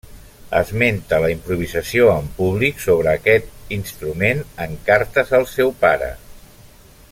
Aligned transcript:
Esmenta 0.59 1.19
la 1.23 1.29
improvisació 1.33 2.07
en 2.13 2.31
públic 2.39 2.81
sobre 2.85 3.11
aquest 3.13 3.75
instrument 3.77 4.43
en 4.67 4.75
cartes 4.89 5.37
al 5.41 5.47
seu 5.55 5.75
pare. 5.85 6.13